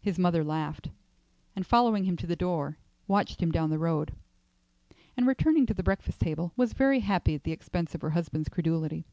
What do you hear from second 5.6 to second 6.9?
to the breakfast table, was